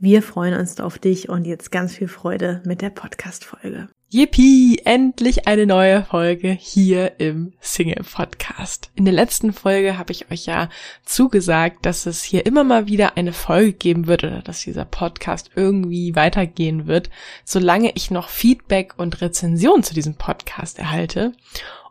[0.00, 3.88] Wir freuen uns auf dich und jetzt ganz viel Freude mit der Podcast-Folge.
[4.08, 4.80] Yippie!
[4.84, 8.92] Endlich eine neue Folge hier im Single Podcast.
[8.94, 10.68] In der letzten Folge habe ich euch ja
[11.04, 15.50] zugesagt, dass es hier immer mal wieder eine Folge geben wird oder dass dieser Podcast
[15.56, 17.10] irgendwie weitergehen wird,
[17.44, 21.32] solange ich noch Feedback und Rezension zu diesem Podcast erhalte.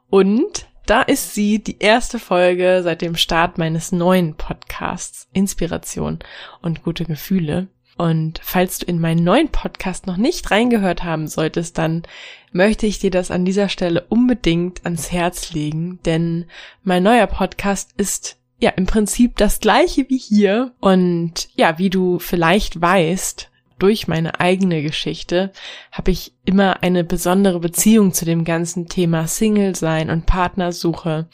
[0.10, 6.20] Und da ist sie, die erste Folge seit dem Start meines neuen Podcasts Inspiration
[6.62, 7.68] und gute Gefühle.
[7.98, 12.04] Und falls du in meinen neuen Podcast noch nicht reingehört haben solltest, dann
[12.52, 16.46] möchte ich dir das an dieser Stelle unbedingt ans Herz legen, denn
[16.84, 20.74] mein neuer Podcast ist ja im Prinzip das gleiche wie hier.
[20.80, 25.52] Und ja, wie du vielleicht weißt, durch meine eigene Geschichte
[25.92, 31.28] habe ich immer eine besondere Beziehung zu dem ganzen Thema Single sein und Partnersuche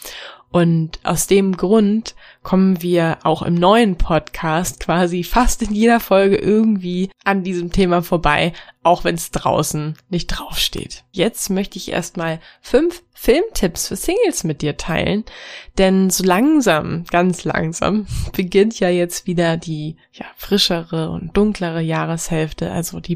[0.54, 6.36] und aus dem Grund kommen wir auch im neuen Podcast quasi fast in jeder Folge
[6.36, 8.54] irgendwie an diesem Thema vorbei,
[8.84, 11.06] auch wenn es draußen nicht draufsteht.
[11.12, 15.24] Jetzt möchte ich erstmal fünf Filmtipps für Singles mit dir teilen,
[15.80, 22.70] denn so langsam, ganz langsam, beginnt ja jetzt wieder die ja, frischere und dunklere Jahreshälfte,
[22.70, 23.16] also die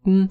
[0.00, 0.28] perfekten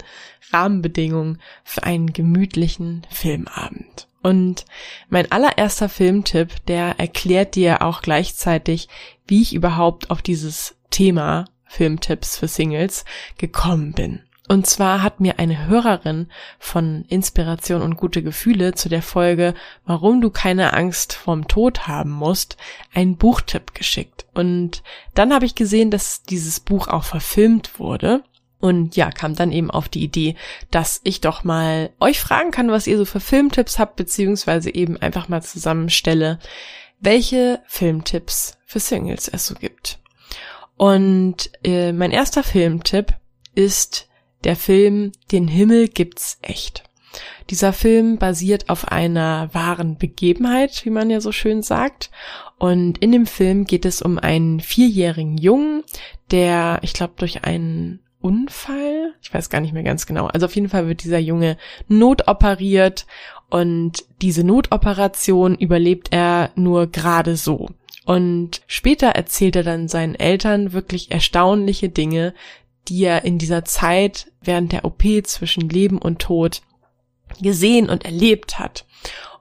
[0.52, 4.08] Rahmenbedingungen für einen gemütlichen Filmabend.
[4.22, 4.66] Und
[5.08, 8.88] mein allererster Filmtipp, der erklärt dir auch gleichzeitig,
[9.26, 13.04] wie ich überhaupt auf dieses Thema Filmtipps für Singles
[13.38, 14.20] gekommen bin.
[14.48, 16.26] Und zwar hat mir eine Hörerin
[16.58, 19.54] von Inspiration und gute Gefühle zu der Folge,
[19.86, 22.56] warum du keine Angst vorm Tod haben musst,
[22.92, 24.26] einen Buchtipp geschickt.
[24.34, 24.82] Und
[25.14, 28.24] dann habe ich gesehen, dass dieses Buch auch verfilmt wurde.
[28.60, 30.36] Und ja, kam dann eben auf die Idee,
[30.70, 34.98] dass ich doch mal euch fragen kann, was ihr so für Filmtipps habt, beziehungsweise eben
[34.98, 36.38] einfach mal zusammenstelle,
[37.00, 39.98] welche Filmtipps für Singles es so gibt.
[40.76, 43.14] Und äh, mein erster Filmtipp
[43.54, 44.08] ist
[44.44, 46.84] der Film Den Himmel gibt's echt.
[47.50, 52.10] Dieser Film basiert auf einer wahren Begebenheit, wie man ja so schön sagt.
[52.58, 55.82] Und in dem Film geht es um einen vierjährigen Jungen,
[56.30, 59.14] der, ich glaube, durch einen Unfall.
[59.22, 60.26] Ich weiß gar nicht mehr ganz genau.
[60.26, 61.56] Also auf jeden Fall wird dieser Junge
[61.88, 63.06] notoperiert
[63.48, 67.68] und diese Notoperation überlebt er nur gerade so.
[68.04, 72.34] Und später erzählt er dann seinen Eltern wirklich erstaunliche Dinge,
[72.88, 76.62] die er in dieser Zeit während der OP zwischen Leben und Tod
[77.40, 78.84] gesehen und erlebt hat.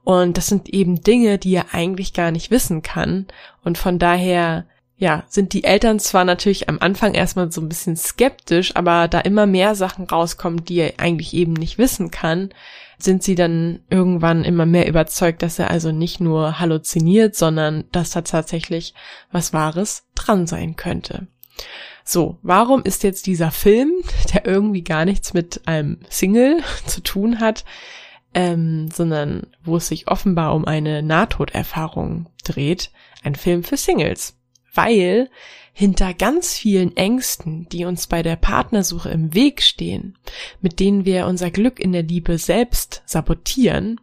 [0.03, 3.28] Und das sind eben Dinge, die er eigentlich gar nicht wissen kann.
[3.63, 4.66] Und von daher
[5.00, 9.22] ja, sind die Eltern zwar natürlich am Anfang erstmal so ein bisschen skeptisch, aber da
[9.22, 12.50] immer mehr Sachen rauskommen, die er eigentlich eben nicht wissen kann,
[12.98, 18.12] sind sie dann irgendwann immer mehr überzeugt, dass er also nicht nur halluziniert, sondern dass
[18.12, 18.94] da tatsächlich
[19.32, 21.28] was Wahres dran sein könnte.
[22.04, 23.94] So, warum ist jetzt dieser Film,
[24.34, 27.64] der irgendwie gar nichts mit einem Single zu tun hat,
[28.34, 32.92] ähm, sondern wo es sich offenbar um eine Nahtoderfahrung dreht,
[33.24, 34.36] ein Film für Singles?
[34.79, 35.29] Weil
[35.73, 40.18] hinter ganz vielen Ängsten, die uns bei der Partnersuche im Weg stehen,
[40.62, 44.00] mit denen wir unser Glück in der Liebe selbst sabotieren,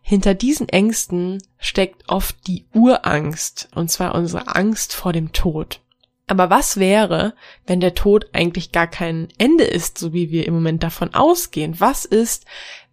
[0.00, 5.80] hinter diesen Ängsten steckt oft die Urangst, und zwar unsere Angst vor dem Tod.
[6.26, 7.34] Aber was wäre,
[7.66, 11.80] wenn der Tod eigentlich gar kein Ende ist, so wie wir im Moment davon ausgehen?
[11.80, 12.46] Was ist,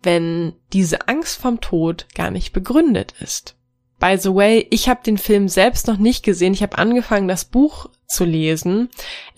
[0.03, 3.55] wenn diese Angst vom Tod gar nicht begründet ist?
[3.99, 6.53] By the way, ich habe den Film selbst noch nicht gesehen.
[6.53, 8.89] Ich habe angefangen, das Buch zu lesen.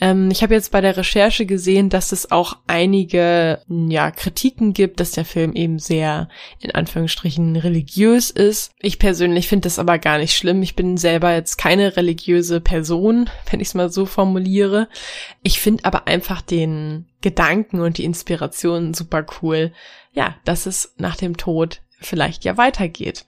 [0.01, 4.99] Ähm, ich habe jetzt bei der Recherche gesehen, dass es auch einige ja, Kritiken gibt,
[4.99, 6.27] dass der Film eben sehr
[6.59, 8.71] in Anführungsstrichen religiös ist.
[8.79, 10.61] Ich persönlich finde das aber gar nicht schlimm.
[10.63, 14.89] Ich bin selber jetzt keine religiöse Person, wenn ich es mal so formuliere.
[15.43, 19.71] Ich finde aber einfach den Gedanken und die Inspiration super cool.
[20.13, 23.25] Ja, dass es nach dem Tod vielleicht ja weitergeht.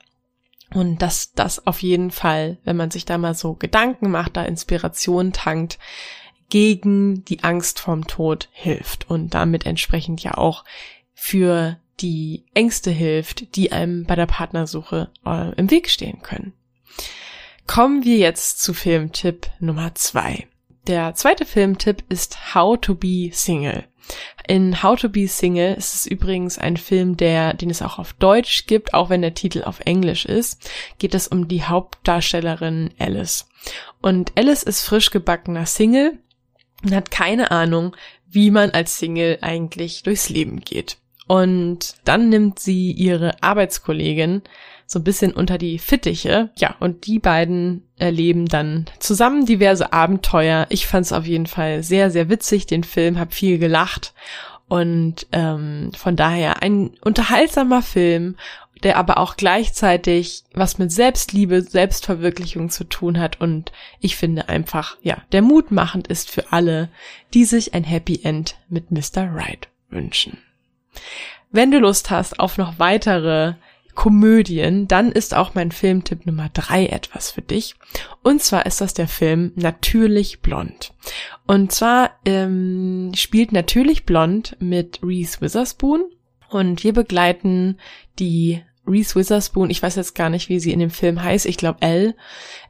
[0.73, 4.43] Und dass das auf jeden Fall, wenn man sich da mal so Gedanken macht, da
[4.43, 5.79] Inspiration tankt,
[6.49, 10.63] gegen die Angst vorm Tod hilft und damit entsprechend ja auch
[11.13, 16.53] für die Ängste hilft, die einem bei der Partnersuche äh, im Weg stehen können.
[17.67, 20.47] Kommen wir jetzt zu Filmtipp Nummer zwei.
[20.87, 23.83] Der zweite Filmtipp ist How to be Single.
[24.47, 28.13] In How to be Single ist es übrigens ein Film, der, den es auch auf
[28.13, 33.47] Deutsch gibt, auch wenn der Titel auf Englisch ist, geht es um die Hauptdarstellerin Alice.
[34.01, 36.17] Und Alice ist frisch gebackener Single
[36.83, 37.95] und hat keine Ahnung,
[38.27, 40.97] wie man als Single eigentlich durchs Leben geht.
[41.29, 44.41] Und dann nimmt sie ihre Arbeitskollegin
[44.87, 46.49] so ein bisschen unter die Fittiche.
[46.57, 50.65] Ja, und die beiden erleben dann zusammen diverse Abenteuer.
[50.69, 54.15] Ich fand es auf jeden Fall sehr, sehr witzig, den Film, hab viel gelacht.
[54.69, 58.35] Und ähm, von daher ein unterhaltsamer Film,
[58.81, 63.39] der aber auch gleichzeitig was mit Selbstliebe, Selbstverwirklichung zu tun hat.
[63.39, 66.89] Und ich finde einfach, ja, der mutmachend ist für alle,
[67.35, 69.31] die sich ein Happy End mit Mr.
[69.31, 70.39] Right wünschen.
[71.51, 73.55] Wenn du Lust hast auf noch weitere
[73.95, 77.75] Komödien, dann ist auch mein Filmtipp Nummer drei etwas für dich.
[78.23, 80.93] Und zwar ist das der Film Natürlich Blond.
[81.47, 86.05] Und zwar ähm, spielt Natürlich Blond mit Reese Witherspoon
[86.49, 87.77] und wir begleiten
[88.19, 91.57] die Reese Witherspoon, ich weiß jetzt gar nicht, wie sie in dem Film heißt, ich
[91.57, 92.15] glaube Elle.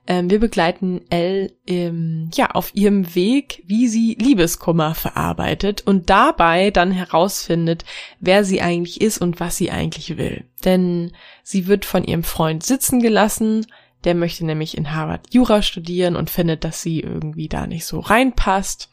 [0.08, 6.72] Ähm, wir begleiten Elle ähm, ja auf ihrem Weg, wie sie Liebeskummer verarbeitet und dabei
[6.72, 7.86] dann herausfindet,
[8.20, 10.46] wer sie eigentlich ist und was sie eigentlich will.
[10.66, 11.12] Denn
[11.44, 13.66] sie wird von ihrem Freund sitzen gelassen,
[14.04, 18.00] der möchte nämlich in Harvard Jura studieren und findet, dass sie irgendwie da nicht so
[18.00, 18.90] reinpasst.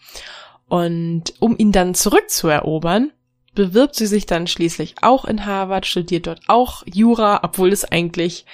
[0.68, 3.12] Und um ihn dann zurückzuerobern,
[3.56, 8.46] bewirbt sie sich dann schließlich auch in Harvard, studiert dort auch Jura, obwohl es eigentlich,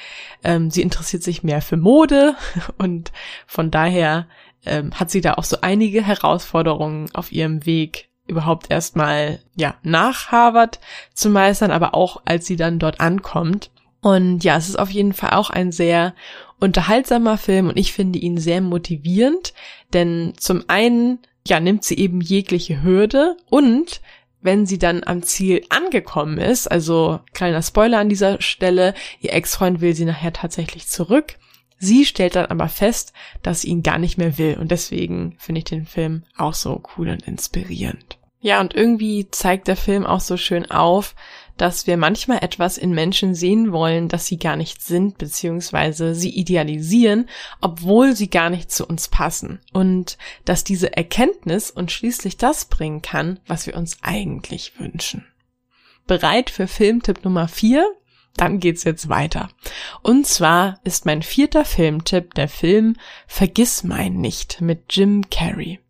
[0.43, 2.35] ähm, sie interessiert sich mehr für Mode
[2.79, 3.13] und
[3.47, 4.27] von daher
[4.65, 10.29] ähm, hat sie da auch so einige Herausforderungen auf ihrem Weg überhaupt erstmal, ja, nach
[10.29, 10.81] Harvard
[11.13, 13.71] zu meistern, aber auch als sie dann dort ankommt.
[14.01, 16.15] Und ja, es ist auf jeden Fall auch ein sehr
[16.61, 19.53] unterhaltsamer Film und ich finde ihn sehr motivierend,
[19.93, 24.01] denn zum einen ja, nimmt sie eben jegliche Hürde und
[24.43, 29.81] wenn sie dann am Ziel angekommen ist, also kleiner Spoiler an dieser Stelle, ihr Ex-Freund
[29.81, 31.39] will sie nachher tatsächlich zurück.
[31.79, 33.13] Sie stellt dann aber fest,
[33.43, 36.83] dass sie ihn gar nicht mehr will und deswegen finde ich den Film auch so
[36.97, 38.19] cool und inspirierend.
[38.41, 41.15] Ja, und irgendwie zeigt der Film auch so schön auf,
[41.57, 46.31] dass wir manchmal etwas in Menschen sehen wollen, das sie gar nicht sind, beziehungsweise sie
[46.31, 47.29] idealisieren,
[47.61, 49.61] obwohl sie gar nicht zu uns passen.
[49.73, 55.27] Und dass diese Erkenntnis uns schließlich das bringen kann, was wir uns eigentlich wünschen.
[56.07, 57.87] Bereit für Filmtipp Nummer 4?
[58.37, 59.51] Dann geht's jetzt weiter.
[60.03, 62.97] Und zwar ist mein vierter Filmtipp der Film
[63.27, 65.81] Vergiss mein nicht mit Jim Carrey.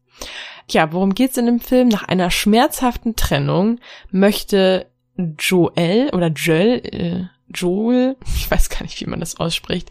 [0.71, 1.89] Ja, worum geht's in dem Film?
[1.89, 3.79] Nach einer schmerzhaften Trennung
[4.11, 4.87] möchte
[5.17, 7.25] Joel oder Joel, äh,
[7.55, 9.91] Joel, ich weiß gar nicht, wie man das ausspricht,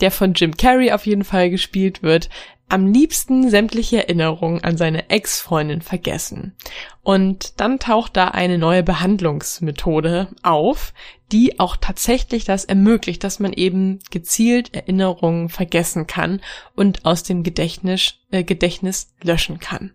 [0.00, 2.28] der von Jim Carrey auf jeden Fall gespielt wird,
[2.68, 6.56] am liebsten sämtliche Erinnerungen an seine Ex-Freundin vergessen.
[7.02, 10.92] Und dann taucht da eine neue Behandlungsmethode auf,
[11.30, 16.40] die auch tatsächlich das ermöglicht, dass man eben gezielt Erinnerungen vergessen kann
[16.74, 19.92] und aus dem Gedächtnis, äh, Gedächtnis löschen kann.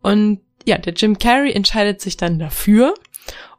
[0.00, 2.94] Und ja, der Jim Carrey entscheidet sich dann dafür,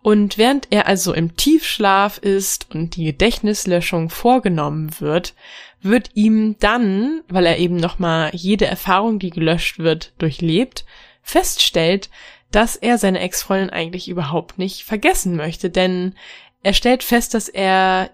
[0.01, 5.35] und während er also im Tiefschlaf ist und die Gedächtnislöschung vorgenommen wird,
[5.81, 10.85] wird ihm dann, weil er eben nochmal jede Erfahrung, die gelöscht wird, durchlebt,
[11.21, 12.09] feststellt,
[12.51, 16.15] dass er seine Ex-Freundin eigentlich überhaupt nicht vergessen möchte, denn
[16.63, 18.11] er stellt fest, dass er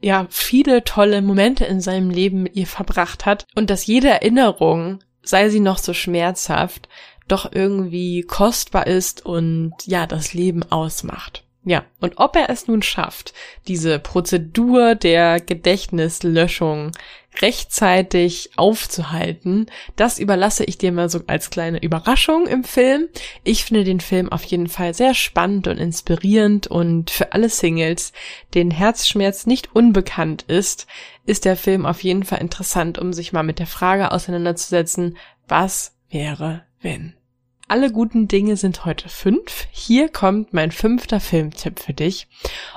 [0.00, 5.00] ja viele tolle Momente in seinem Leben mit ihr verbracht hat und dass jede Erinnerung,
[5.22, 6.88] sei sie noch so schmerzhaft,
[7.28, 11.44] doch irgendwie kostbar ist und ja, das Leben ausmacht.
[11.68, 13.34] Ja, und ob er es nun schafft,
[13.66, 16.92] diese Prozedur der Gedächtnislöschung
[17.42, 23.08] rechtzeitig aufzuhalten, das überlasse ich dir mal so als kleine Überraschung im Film.
[23.44, 28.12] Ich finde den Film auf jeden Fall sehr spannend und inspirierend und für alle Singles,
[28.54, 30.86] denen Herzschmerz nicht unbekannt ist,
[31.26, 35.92] ist der Film auf jeden Fall interessant, um sich mal mit der Frage auseinanderzusetzen, was
[36.08, 37.17] wäre, wenn?
[37.70, 39.66] Alle guten Dinge sind heute fünf.
[39.70, 42.26] Hier kommt mein fünfter Filmtipp für dich.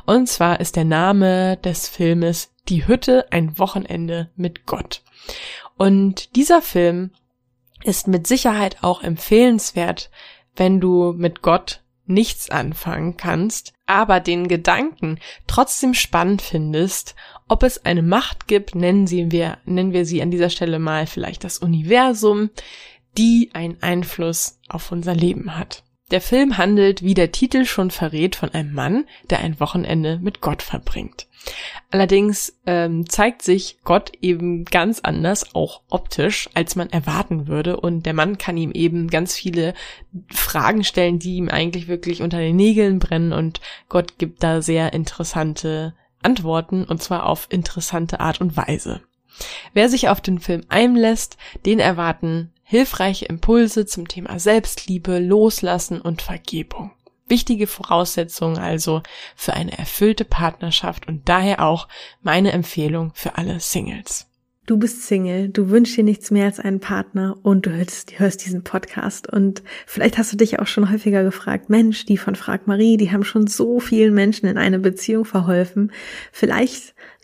[0.05, 5.01] Und zwar ist der Name des Filmes Die Hütte ein Wochenende mit Gott.
[5.77, 7.12] Und dieser Film
[7.86, 10.12] ist mit Sicherheit auch empfehlenswert,
[10.57, 17.15] wenn du mit Gott nichts anfangen kannst, aber den Gedanken trotzdem spannend findest,
[17.48, 21.07] ob es eine Macht gibt, nennen sie wir, nennen wir sie an dieser Stelle mal
[21.07, 22.50] vielleicht das Universum,
[23.18, 25.84] die einen Einfluss auf unser Leben hat.
[26.12, 30.41] Der Film handelt, wie der Titel schon verrät, von einem Mann, der ein Wochenende mit
[30.41, 31.27] Gott verbringt.
[31.89, 37.77] Allerdings ähm, zeigt sich Gott eben ganz anders, auch optisch, als man erwarten würde.
[37.77, 39.74] Und der Mann kann ihm eben ganz viele
[40.30, 43.32] Fragen stellen, die ihm eigentlich wirklich unter den Nägeln brennen.
[43.32, 49.01] Und Gott gibt da sehr interessante Antworten, und zwar auf interessante Art und Weise.
[49.74, 56.22] Wer sich auf den Film einlässt, den erwarten hilfreiche Impulse zum Thema Selbstliebe, Loslassen und
[56.22, 56.92] Vergebung.
[57.28, 59.04] Wichtige Voraussetzungen also
[59.36, 61.90] für eine erfüllte Partnerschaft und daher auch
[62.22, 64.28] meine Empfehlung für alle Singles.
[64.68, 68.46] Du bist Single, du wünschst dir nichts mehr als einen Partner und du hörst, hörst,
[68.46, 72.68] diesen Podcast und vielleicht hast du dich auch schon häufiger gefragt, Mensch, die von Frag
[72.68, 75.92] Marie, die haben schon so vielen Menschen in eine Beziehung verholfen.
[76.32, 76.96] Vielleicht